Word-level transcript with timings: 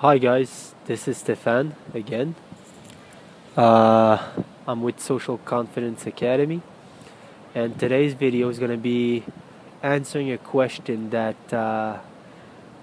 Hi 0.00 0.16
guys, 0.16 0.74
this 0.86 1.06
is 1.06 1.18
Stefan 1.18 1.74
again. 1.92 2.34
Uh, 3.54 4.16
I'm 4.66 4.82
with 4.82 4.98
Social 4.98 5.36
Confidence 5.36 6.06
Academy, 6.06 6.62
and 7.54 7.78
today's 7.78 8.14
video 8.14 8.48
is 8.48 8.58
going 8.58 8.70
to 8.70 8.78
be 8.78 9.24
answering 9.82 10.32
a 10.32 10.38
question 10.38 11.10
that 11.10 11.52
uh, 11.52 11.98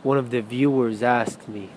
one 0.04 0.20
of 0.20 0.30
the 0.30 0.42
viewers 0.42 1.02
asked 1.02 1.50
me. 1.50 1.70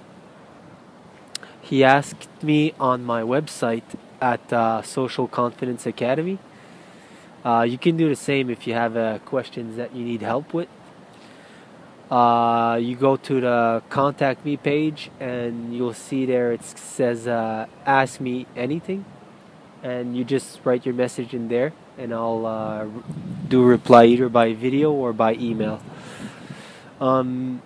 He 1.62 1.82
asked 1.82 2.28
me 2.42 2.74
on 2.78 3.02
my 3.02 3.22
website 3.22 3.96
at 4.20 4.52
uh, 4.52 4.82
Social 4.82 5.26
Confidence 5.26 5.86
Academy. 5.86 6.38
Uh, 7.42 7.62
you 7.66 7.78
can 7.78 7.96
do 7.96 8.10
the 8.10 8.22
same 8.30 8.50
if 8.50 8.66
you 8.66 8.74
have 8.74 8.94
uh, 8.94 9.20
questions 9.20 9.78
that 9.78 9.96
you 9.96 10.04
need 10.04 10.20
help 10.20 10.52
with. 10.52 10.68
Uh, 12.10 12.76
you 12.82 12.96
go 12.96 13.16
to 13.16 13.40
the 13.40 13.82
contact 13.88 14.44
me 14.44 14.56
page 14.56 15.10
and 15.20 15.72
you'll 15.76 15.94
see 15.94 16.26
there 16.26 16.52
it 16.52 16.64
says 16.64 17.28
uh, 17.28 17.66
ask 17.86 18.20
me 18.20 18.46
anything. 18.56 19.04
And 19.82 20.16
you 20.16 20.24
just 20.24 20.58
write 20.64 20.84
your 20.84 20.94
message 20.94 21.32
in 21.32 21.48
there 21.48 21.72
and 21.96 22.12
I'll 22.12 22.46
uh, 22.46 22.86
do 23.48 23.62
reply 23.62 24.06
either 24.06 24.28
by 24.28 24.54
video 24.54 24.90
or 24.90 25.12
by 25.12 25.34
email. 25.34 25.80
Um, 27.00 27.62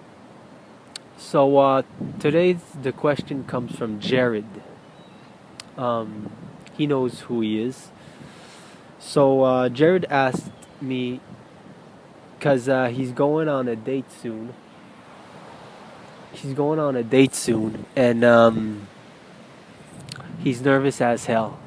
so 1.16 1.56
uh, 1.58 1.82
today 2.20 2.52
the 2.82 2.92
question 2.92 3.44
comes 3.44 3.74
from 3.76 3.98
Jared. 3.98 4.44
Um, 5.78 6.30
he 6.76 6.86
knows 6.86 7.20
who 7.20 7.40
he 7.40 7.62
is. 7.62 7.88
So 8.98 9.42
uh, 9.42 9.68
Jared 9.70 10.04
asked 10.10 10.50
me 10.80 11.20
because 12.44 12.68
uh, 12.68 12.88
he's 12.88 13.10
going 13.10 13.48
on 13.48 13.68
a 13.68 13.74
date 13.74 14.04
soon. 14.20 14.52
He's 16.32 16.52
going 16.52 16.78
on 16.78 16.94
a 16.94 17.02
date 17.02 17.34
soon, 17.34 17.86
and 17.96 18.22
um, 18.22 18.86
he's 20.40 20.60
nervous 20.60 21.00
as 21.00 21.24
hell. 21.24 21.58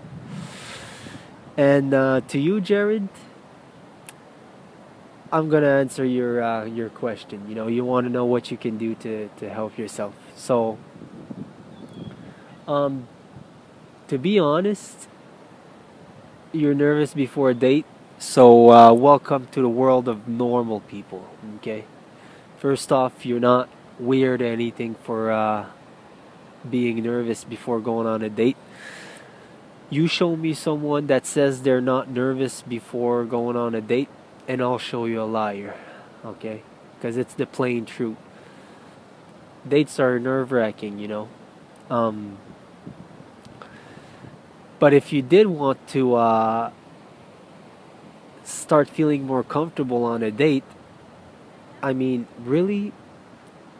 And 1.57 1.95
uh, 1.95 2.21
to 2.27 2.39
you, 2.39 2.61
Jared, 2.61 3.09
I'm 5.31 5.49
gonna 5.49 5.65
answer 5.65 6.05
your 6.05 6.43
uh, 6.43 6.65
your 6.65 6.89
question. 6.89 7.49
You 7.49 7.55
know, 7.55 7.65
you 7.65 7.83
want 7.83 8.05
to 8.05 8.13
know 8.13 8.25
what 8.25 8.51
you 8.51 8.57
can 8.57 8.77
do 8.77 8.93
to 9.01 9.31
to 9.37 9.49
help 9.49 9.79
yourself. 9.79 10.13
So, 10.35 10.77
um, 12.67 13.07
to 14.09 14.19
be 14.19 14.37
honest, 14.37 15.07
you're 16.51 16.75
nervous 16.75 17.15
before 17.15 17.49
a 17.49 17.55
date 17.55 17.87
so, 18.19 18.71
uh, 18.71 18.93
welcome 18.93 19.47
to 19.51 19.61
the 19.61 19.69
world 19.69 20.07
of 20.07 20.27
normal 20.27 20.79
people. 20.79 21.27
Okay, 21.57 21.85
first 22.57 22.91
off, 22.91 23.27
you're 23.27 23.39
not 23.39 23.69
weird 23.99 24.41
or 24.41 24.45
anything 24.45 24.95
for 24.95 25.31
uh, 25.31 25.67
being 26.67 27.03
nervous 27.03 27.43
before 27.43 27.79
going 27.79 28.07
on 28.07 28.23
a 28.23 28.29
date. 28.29 28.57
You 29.91 30.07
show 30.07 30.35
me 30.35 30.55
someone 30.55 31.05
that 31.07 31.27
says 31.27 31.61
they're 31.61 31.79
not 31.79 32.09
nervous 32.09 32.63
before 32.63 33.23
going 33.23 33.55
on 33.55 33.75
a 33.75 33.81
date, 33.81 34.09
and 34.47 34.63
I'll 34.63 34.79
show 34.79 35.05
you 35.05 35.21
a 35.21 35.29
liar. 35.29 35.75
Okay, 36.25 36.63
because 36.95 37.17
it's 37.17 37.35
the 37.35 37.45
plain 37.45 37.85
truth. 37.85 38.17
Dates 39.67 39.99
are 39.99 40.17
nerve 40.17 40.51
wracking, 40.51 40.97
you 40.97 41.07
know. 41.07 41.29
Um, 41.91 42.39
but 44.79 44.93
if 44.93 45.13
you 45.13 45.21
did 45.21 45.47
want 45.47 45.87
to 45.89 46.15
uh, 46.15 46.71
start 48.47 48.87
feeling 48.89 49.25
more 49.25 49.43
comfortable 49.43 50.05
on 50.05 50.23
a 50.23 50.31
date, 50.31 50.63
I 51.83 51.93
mean, 51.93 52.27
really, 52.39 52.93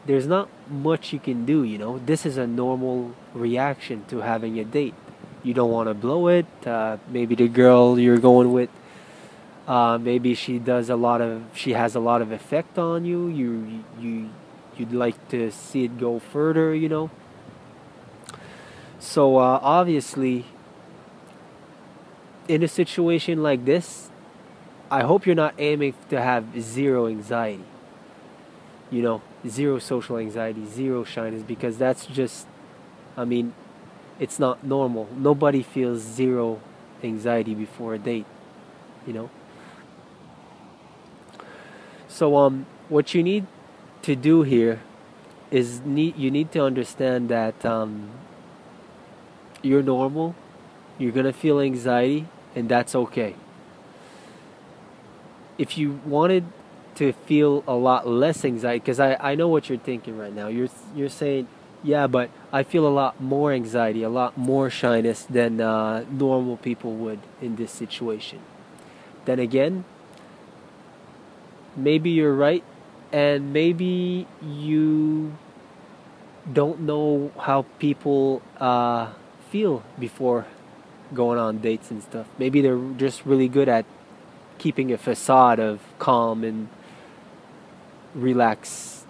there's 0.06 0.28
not 0.28 0.50
much 0.70 1.14
you 1.14 1.20
can 1.20 1.46
do, 1.46 1.64
you 1.64 1.78
know. 1.78 2.00
This 2.00 2.26
is 2.26 2.38
a 2.38 2.46
normal 2.46 3.16
reaction 3.34 4.04
to 4.10 4.22
having 4.22 4.60
a 4.60 4.66
date. 4.66 4.94
You 5.42 5.54
don't 5.54 5.72
want 5.72 5.88
to 5.88 5.94
blow 5.94 6.28
it. 6.28 6.46
Uh, 6.66 6.98
maybe 7.08 7.34
the 7.36 7.48
girl 7.48 7.98
you're 7.98 8.20
going 8.20 8.52
with, 8.52 8.70
uh, 9.68 9.98
maybe 9.98 10.36
she 10.36 10.60
does 10.60 10.90
a 10.90 10.96
lot 10.96 11.22
of, 11.22 11.44
she 11.54 11.72
has 11.74 11.96
a 11.96 12.00
lot 12.00 12.22
of 12.22 12.32
effect 12.32 12.78
on 12.78 13.06
you. 13.06 13.28
You, 13.28 13.84
you, 14.00 14.30
you'd 14.76 14.92
like 14.92 15.30
to 15.30 15.50
see 15.52 15.86
it 15.86 15.98
go 15.98 16.20
further, 16.20 16.76
you 16.76 16.90
know. 16.90 17.10
So 19.00 19.38
uh, 19.38 19.60
obviously, 19.62 20.46
in 22.50 22.64
a 22.64 22.68
situation 22.68 23.42
like 23.42 23.64
this, 23.64 24.10
I 24.90 25.04
hope 25.04 25.26
you're 25.26 25.36
not 25.36 25.54
aiming 25.58 25.96
to 26.10 26.22
have 26.22 26.62
zero 26.62 27.08
anxiety. 27.08 27.64
You 28.90 29.02
know, 29.02 29.22
zero 29.46 29.80
social 29.80 30.18
anxiety, 30.18 30.66
zero 30.66 31.04
shyness, 31.04 31.44
because 31.44 31.78
that's 31.78 32.06
just, 32.06 32.48
I 33.18 33.26
mean, 33.26 33.54
it's 34.18 34.40
not 34.40 34.64
normal. 34.64 35.10
Nobody 35.16 35.62
feels 35.62 36.00
zero 36.02 36.62
anxiety 37.04 37.54
before 37.54 37.96
a 37.96 38.00
date, 38.00 38.26
you 39.06 39.14
know. 39.14 39.30
So, 42.08 42.38
um, 42.38 42.66
what 42.88 43.14
you 43.14 43.22
need 43.22 43.46
to 44.04 44.16
do 44.16 44.44
here 44.44 44.80
is 45.52 45.82
need 45.82 46.18
you 46.18 46.32
need 46.32 46.52
to 46.54 46.64
understand 46.64 47.28
that 47.30 47.66
um, 47.66 48.10
you're 49.62 49.84
normal. 49.84 50.34
You're 50.98 51.12
gonna 51.12 51.34
feel 51.34 51.60
anxiety, 51.60 52.28
and 52.56 52.70
that's 52.70 52.96
okay 52.96 53.36
if 55.58 55.78
you 55.78 56.00
wanted 56.06 56.46
to 56.96 57.14
feel 57.14 57.64
a 57.68 57.76
lot 57.76 58.08
less 58.08 58.44
anxiety, 58.44 58.80
because 58.80 59.00
I, 59.00 59.16
I 59.20 59.36
know 59.36 59.48
what 59.48 59.70
you're 59.70 59.78
thinking 59.78 60.18
right 60.18 60.34
now. 60.34 60.48
You're 60.48 60.70
you're 60.96 61.10
saying, 61.10 61.48
yeah, 61.84 62.08
but 62.08 62.30
I 62.52 62.64
feel 62.64 62.88
a 62.88 62.90
lot 62.90 63.22
more 63.22 63.52
anxiety, 63.52 64.04
a 64.04 64.10
lot 64.10 64.38
more 64.38 64.70
shyness 64.70 65.24
than 65.24 65.62
uh, 65.62 66.06
normal 66.10 66.58
people 66.58 66.94
would 66.96 67.20
in 67.42 67.56
this 67.56 67.72
situation. 67.72 68.40
Then 69.26 69.40
again, 69.40 69.86
maybe 71.76 72.10
you're 72.10 72.34
right, 72.34 72.64
and 73.12 73.54
maybe 73.54 74.26
you 74.42 75.34
don't 76.52 76.80
know 76.80 77.32
how 77.38 77.66
people 77.78 78.42
uh, 78.60 79.12
feel 79.52 79.84
before 80.00 80.46
going 81.14 81.38
on 81.38 81.60
dates 81.60 81.92
and 81.92 82.02
stuff. 82.02 82.26
Maybe 82.38 82.62
they're 82.62 82.82
just 82.98 83.26
really 83.26 83.48
good 83.48 83.70
at 83.70 83.86
keeping 84.58 84.92
a 84.92 84.98
facade 84.98 85.60
of 85.60 85.82
calm 86.00 86.44
and 86.44 86.70
relax 88.14 89.06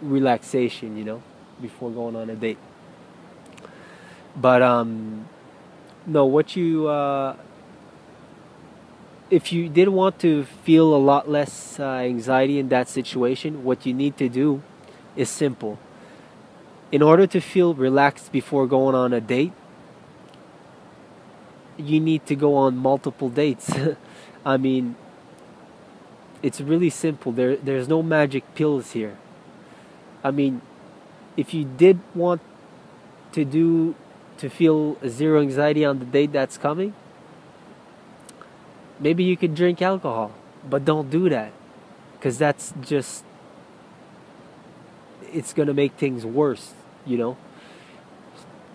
relaxation, 0.00 0.96
you 0.96 1.04
know, 1.04 1.22
before 1.60 1.90
going 1.90 2.16
on 2.16 2.28
a 2.30 2.34
date. 2.34 2.58
But 4.36 4.62
um 4.62 5.26
no, 6.06 6.26
what 6.26 6.56
you 6.56 6.88
uh 6.88 7.36
if 9.32 9.50
you 9.50 9.68
did 9.70 9.88
want 9.88 10.18
to 10.18 10.44
feel 10.44 10.94
a 10.94 10.98
lot 10.98 11.26
less 11.26 11.80
uh, 11.80 11.84
anxiety 11.84 12.58
in 12.58 12.68
that 12.68 12.86
situation, 12.86 13.64
what 13.64 13.86
you 13.86 13.94
need 13.94 14.18
to 14.18 14.28
do 14.28 14.62
is 15.16 15.30
simple. 15.30 15.78
In 16.90 17.00
order 17.00 17.26
to 17.28 17.40
feel 17.40 17.72
relaxed 17.72 18.30
before 18.30 18.66
going 18.66 18.94
on 18.94 19.14
a 19.14 19.22
date, 19.22 19.52
you 21.78 21.98
need 21.98 22.26
to 22.26 22.36
go 22.36 22.56
on 22.56 22.76
multiple 22.76 23.30
dates. 23.30 23.72
I 24.44 24.56
mean, 24.56 24.96
it's 26.42 26.60
really 26.60 26.90
simple. 26.90 27.32
There, 27.32 27.56
there's 27.56 27.88
no 27.88 28.02
magic 28.02 28.54
pills 28.54 28.92
here. 28.92 29.16
I 30.24 30.30
mean, 30.30 30.60
if 31.36 31.54
you 31.54 31.64
did 31.64 32.00
want 32.14 32.40
to 33.32 33.44
do 33.44 33.94
to 34.38 34.50
feel 34.50 34.96
zero 35.06 35.40
anxiety 35.40 35.84
on 35.84 35.98
the 36.00 36.04
date 36.04 36.32
that's 36.32 36.58
coming, 36.58 36.94
maybe 38.98 39.24
you 39.24 39.36
could 39.36 39.54
drink 39.54 39.80
alcohol, 39.80 40.32
but 40.68 40.84
don't 40.84 41.10
do 41.10 41.28
that 41.28 41.52
because 42.14 42.38
that's 42.38 42.74
just 42.80 43.24
it's 45.32 45.52
gonna 45.52 45.74
make 45.74 45.94
things 45.94 46.26
worse. 46.26 46.74
You 47.06 47.18
know. 47.18 47.36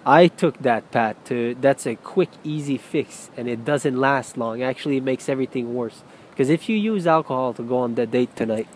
I 0.08 0.30
took 0.30 0.60
that 0.60 0.90
path 0.90 1.18
to 1.26 1.54
that's 1.60 1.86
a 1.86 1.96
quick, 1.96 2.30
easy 2.42 2.78
fix, 2.78 3.30
and 3.36 3.50
it 3.50 3.66
doesn't 3.66 4.00
last 4.00 4.38
long. 4.38 4.64
Actually, 4.64 4.96
it 4.96 5.04
makes 5.04 5.28
everything 5.28 5.76
worse. 5.76 6.02
Because 6.30 6.50
if 6.50 6.70
you 6.70 6.78
use 6.78 7.06
alcohol 7.06 7.54
to 7.56 7.62
go 7.62 7.80
on 7.80 7.96
that 7.96 8.10
date 8.10 8.34
tonight, 8.34 8.70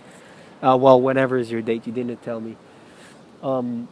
uh, 0.62 0.78
well, 0.78 1.00
whenever 1.00 1.38
is 1.38 1.50
your 1.50 1.62
date, 1.62 1.88
you 1.88 1.94
didn't 1.94 2.22
tell 2.22 2.42
me. 2.42 2.58
Um, 3.42 3.88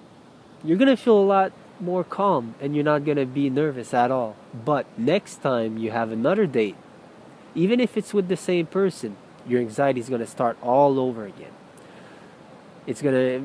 you're 0.65 0.77
gonna 0.77 0.97
feel 0.97 1.17
a 1.17 1.23
lot 1.23 1.53
more 1.79 2.03
calm, 2.03 2.55
and 2.59 2.75
you're 2.75 2.83
not 2.83 3.05
gonna 3.05 3.25
be 3.25 3.49
nervous 3.49 3.93
at 3.93 4.11
all. 4.11 4.35
But 4.65 4.85
next 4.97 5.41
time 5.41 5.77
you 5.77 5.91
have 5.91 6.11
another 6.11 6.45
date, 6.45 6.75
even 7.55 7.79
if 7.79 7.95
it's 7.95 8.13
with 8.13 8.27
the 8.27 8.35
same 8.35 8.65
person, 8.65 9.15
your 9.47 9.61
anxiety 9.61 10.01
is 10.01 10.09
gonna 10.09 10.27
start 10.27 10.57
all 10.61 10.99
over 10.99 11.23
again. 11.23 11.53
It's 12.85 13.01
gonna 13.01 13.43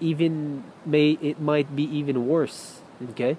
even 0.00 0.64
may 0.84 1.12
it 1.22 1.40
might 1.40 1.76
be 1.76 1.84
even 1.84 2.26
worse 2.26 2.77
Okay. 3.10 3.36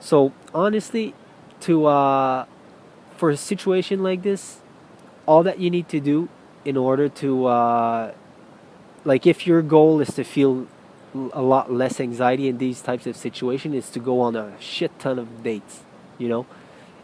So 0.00 0.32
honestly, 0.54 1.14
to 1.60 1.86
uh, 1.86 2.46
for 3.16 3.30
a 3.30 3.36
situation 3.36 4.02
like 4.02 4.22
this, 4.22 4.60
all 5.26 5.42
that 5.42 5.58
you 5.58 5.70
need 5.70 5.88
to 5.88 6.00
do 6.00 6.28
in 6.64 6.76
order 6.76 7.08
to 7.08 7.46
uh, 7.46 8.12
like 9.04 9.26
if 9.26 9.46
your 9.46 9.62
goal 9.62 10.00
is 10.00 10.14
to 10.14 10.24
feel 10.24 10.66
a 11.32 11.42
lot 11.42 11.72
less 11.72 12.00
anxiety 12.00 12.48
in 12.48 12.58
these 12.58 12.80
types 12.82 13.06
of 13.06 13.16
situations 13.16 13.74
is 13.74 13.90
to 13.90 14.00
go 14.00 14.20
on 14.20 14.34
a 14.34 14.52
shit 14.60 14.98
ton 14.98 15.18
of 15.18 15.42
dates, 15.42 15.82
you 16.18 16.28
know. 16.28 16.46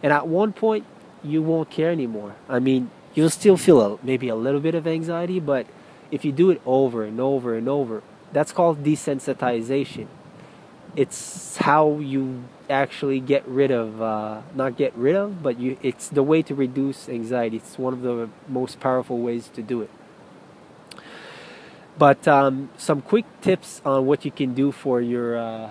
And 0.02 0.12
at 0.12 0.26
one 0.26 0.52
point, 0.52 0.84
you 1.22 1.42
won't 1.42 1.70
care 1.70 1.90
anymore. 1.90 2.34
I 2.48 2.58
mean, 2.58 2.90
you'll 3.14 3.30
still 3.30 3.56
feel 3.56 3.80
a, 3.80 3.98
maybe 4.02 4.28
a 4.28 4.34
little 4.34 4.60
bit 4.60 4.74
of 4.74 4.86
anxiety, 4.86 5.38
but 5.38 5.66
if 6.10 6.24
you 6.24 6.32
do 6.32 6.50
it 6.50 6.60
over 6.66 7.04
and 7.04 7.20
over 7.20 7.54
and 7.54 7.68
over, 7.68 8.02
that's 8.32 8.52
called 8.52 8.82
desensitization. 8.82 10.08
It's 10.96 11.56
how 11.58 11.98
you 11.98 12.44
actually 12.68 13.20
get 13.20 13.46
rid 13.46 13.70
of, 13.70 14.02
uh, 14.02 14.42
not 14.54 14.76
get 14.76 14.94
rid 14.96 15.14
of, 15.14 15.42
but 15.42 15.58
you, 15.58 15.76
it's 15.82 16.08
the 16.08 16.22
way 16.22 16.42
to 16.42 16.54
reduce 16.54 17.08
anxiety. 17.08 17.58
It's 17.58 17.78
one 17.78 17.92
of 17.92 18.02
the 18.02 18.28
most 18.48 18.80
powerful 18.80 19.18
ways 19.18 19.48
to 19.54 19.62
do 19.62 19.82
it. 19.82 19.90
But 21.96 22.26
um, 22.26 22.70
some 22.76 23.02
quick 23.02 23.26
tips 23.40 23.82
on 23.84 24.06
what 24.06 24.24
you 24.24 24.30
can 24.30 24.54
do 24.54 24.72
for 24.72 25.00
your 25.00 25.36
uh, 25.38 25.70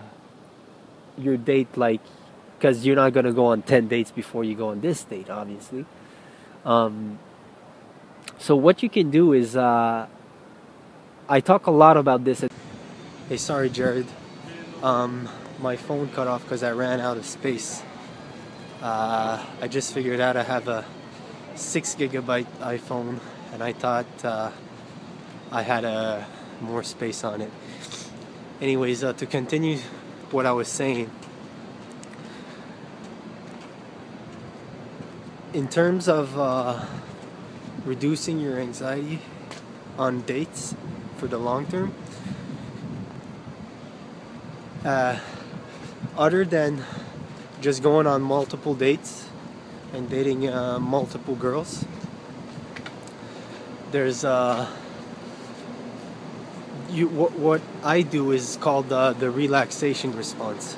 your 1.18 1.38
date, 1.38 1.76
like 1.76 2.02
because 2.58 2.86
you're 2.86 2.96
not 2.96 3.14
gonna 3.14 3.34
go 3.34 3.48
on 3.48 3.64
ten 3.64 3.88
dates 3.88 4.12
before 4.12 4.44
you 4.44 4.56
go 4.56 4.70
on 4.70 4.80
this 4.82 5.04
date, 5.04 5.30
obviously. 5.30 5.86
Um, 6.66 7.20
so 8.38 8.56
what 8.56 8.84
you 8.84 8.90
can 8.90 9.10
do 9.10 9.34
is, 9.34 9.56
uh, 9.56 10.08
I 11.28 11.40
talk 11.42 11.68
a 11.68 11.72
lot 11.72 11.98
about 11.98 12.24
this. 12.24 12.46
Hey, 13.28 13.38
sorry, 13.38 13.70
Jared. 13.70 14.06
Um, 14.82 15.28
my 15.62 15.76
phone 15.76 16.10
cut 16.10 16.28
off 16.28 16.44
because 16.44 16.64
I 16.64 16.72
ran 16.72 17.00
out 17.00 17.18
of 17.18 17.26
space. 17.26 17.84
Uh, 18.82 19.46
I 19.62 19.68
just 19.68 19.94
figured 19.94 20.20
out 20.20 20.38
I 20.38 20.44
have 20.44 20.68
a 20.68 20.86
six 21.56 21.96
gigabyte 21.96 22.48
iPhone, 22.60 23.20
and 23.54 23.64
I 23.64 23.74
thought. 23.74 24.08
Uh, 24.24 24.52
I 25.52 25.64
had 25.64 25.84
a 25.84 26.28
more 26.62 26.84
space 26.84 27.24
on 27.24 27.42
it. 27.42 27.50
Anyways, 28.62 29.04
uh, 29.04 29.14
to 29.14 29.26
continue 29.26 29.80
what 30.30 30.46
I 30.46 30.52
was 30.52 30.68
saying, 30.68 31.10
in 35.52 35.68
terms 35.68 36.08
of 36.08 36.38
uh, 36.38 36.86
reducing 37.84 38.40
your 38.40 38.60
anxiety 38.60 39.22
on 39.98 40.22
dates 40.22 40.76
for 41.18 41.26
the 41.26 41.40
long 41.40 41.66
term, 41.66 41.96
uh, 44.86 45.20
other 46.18 46.46
than 46.46 46.84
just 47.62 47.84
going 47.84 48.08
on 48.08 48.22
multiple 48.22 48.74
dates 48.74 49.28
and 49.94 50.10
dating 50.10 50.48
uh, 50.48 50.80
multiple 50.80 51.36
girls, 51.36 51.86
there's 53.92 54.24
uh, 54.24 54.68
you 56.90 57.08
what, 57.08 57.34
what 57.34 57.62
I 57.84 58.02
do 58.02 58.32
is 58.32 58.58
called 58.62 58.92
uh, 58.92 59.14
the 59.14 59.30
relaxation 59.30 60.16
response, 60.16 60.78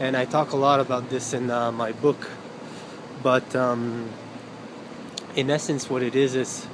and 0.00 0.16
I 0.16 0.24
talk 0.24 0.52
a 0.52 0.56
lot 0.56 0.80
about 0.80 1.10
this 1.10 1.32
in 1.32 1.50
uh, 1.50 1.72
my 1.72 1.92
book. 1.92 2.30
But 3.22 3.56
um, 3.56 4.10
in 5.34 5.50
essence, 5.50 5.90
what 5.90 6.02
it 6.02 6.14
is 6.14 6.34
is 6.34 6.66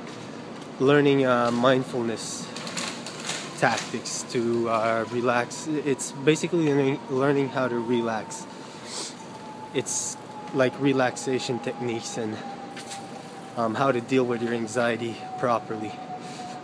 learning 0.78 1.24
uh, 1.24 1.50
mindfulness 1.50 2.46
tactics 3.62 4.24
to 4.24 4.68
uh, 4.68 5.04
relax. 5.12 5.68
It's 5.68 6.10
basically 6.10 6.98
learning, 7.10 7.48
how 7.48 7.68
to 7.68 7.78
relax. 7.78 8.44
It's 9.72 10.16
like 10.52 10.72
relaxation 10.80 11.60
techniques 11.60 12.18
and 12.18 12.36
um, 13.56 13.76
how 13.76 13.92
to 13.92 14.00
deal 14.00 14.24
with 14.24 14.42
your 14.42 14.52
anxiety 14.52 15.16
properly 15.38 15.92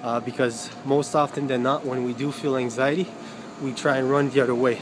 uh, 0.03 0.19
because 0.19 0.71
most 0.85 1.15
often 1.15 1.47
than 1.47 1.63
not, 1.63 1.87
when 1.87 2.03
we 2.03 2.15
do 2.15 2.33
feel 2.33 2.57
anxiety, 2.57 3.07
we 3.63 3.73
try 3.73 3.99
and 3.99 4.11
run 4.11 4.31
the 4.31 4.41
other 4.41 4.55
way. 4.57 4.81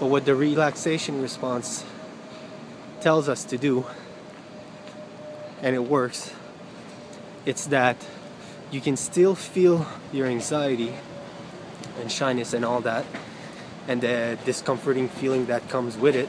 But 0.00 0.06
what 0.06 0.24
the 0.24 0.34
relaxation 0.34 1.20
response 1.20 1.84
tells 3.02 3.28
us 3.28 3.44
to 3.44 3.58
do, 3.58 3.84
and 5.60 5.76
it 5.76 5.84
works, 5.84 6.32
it's 7.44 7.66
that 7.66 7.98
you 8.70 8.80
can 8.80 8.96
still 8.96 9.34
feel 9.34 9.86
your 10.10 10.26
anxiety 10.26 10.94
and 12.00 12.10
shyness 12.10 12.54
and 12.54 12.64
all 12.64 12.80
that, 12.80 13.04
and 13.86 14.00
the 14.00 14.38
discomforting 14.44 15.08
feeling 15.08 15.46
that 15.46 15.68
comes 15.68 15.96
with 15.96 16.16
it, 16.16 16.28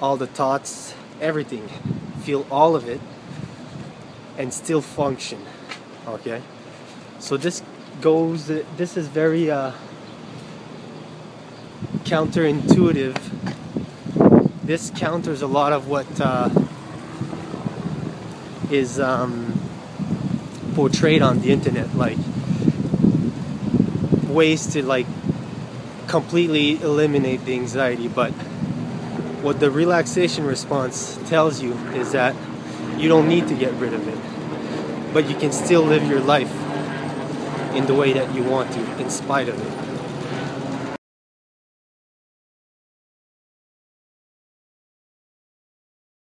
all 0.00 0.16
the 0.16 0.26
thoughts, 0.26 0.94
everything. 1.20 1.68
Feel 2.22 2.46
all 2.50 2.74
of 2.74 2.88
it 2.88 3.00
and 4.38 4.52
still 4.52 4.80
function. 4.80 5.38
Okay? 6.06 6.42
So 7.18 7.36
this 7.36 7.62
goes, 8.00 8.46
this 8.46 8.96
is 8.96 9.08
very 9.08 9.50
uh, 9.50 9.72
counterintuitive. 12.04 13.16
This 14.62 14.90
counters 14.90 15.42
a 15.42 15.46
lot 15.46 15.72
of 15.72 15.88
what 15.88 16.06
uh, 16.20 16.50
is 18.70 18.98
um, 18.98 19.58
portrayed 20.74 21.22
on 21.22 21.40
the 21.40 21.52
internet, 21.52 21.94
like 21.96 22.18
ways 24.28 24.66
to 24.74 24.84
like 24.84 25.06
completely 26.06 26.80
eliminate 26.82 27.44
the 27.44 27.54
anxiety. 27.54 28.08
But 28.08 28.32
what 29.42 29.60
the 29.60 29.70
relaxation 29.70 30.46
response 30.46 31.18
tells 31.26 31.62
you 31.62 31.72
is 31.94 32.12
that 32.12 32.34
you 32.96 33.08
don't 33.08 33.28
need 33.28 33.48
to 33.48 33.54
get 33.54 33.72
rid 33.74 33.92
of 33.92 34.06
it, 34.08 35.12
but 35.12 35.28
you 35.28 35.36
can 35.36 35.52
still 35.52 35.82
live 35.82 36.06
your 36.08 36.20
life 36.20 36.52
in 37.74 37.86
the 37.86 37.94
way 37.94 38.12
that 38.14 38.34
you 38.34 38.42
want 38.42 38.72
to, 38.72 39.00
in 39.00 39.10
spite 39.10 39.48
of 39.48 39.60
it. 39.60 39.85